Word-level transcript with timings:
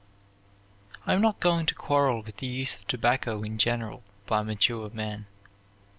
I 1.05 1.13
am 1.13 1.21
not 1.21 1.39
going 1.39 1.67
to 1.67 1.75
quarrel 1.75 2.23
with 2.23 2.37
the 2.37 2.47
use 2.47 2.75
of 2.75 2.87
tobacco 2.87 3.43
in 3.43 3.59
general 3.59 4.01
by 4.25 4.41
mature 4.41 4.89
men. 4.91 5.27